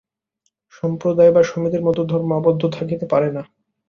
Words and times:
সম্প্রদায়ে 0.73 1.35
বা 1.35 1.41
সমিতির 1.43 1.85
মধ্যে 1.87 2.03
ধর্ম 2.11 2.29
আবদ্ধ 2.39 2.61
থাকিতে 2.77 3.05
পারে 3.13 3.29
না। 3.31 3.43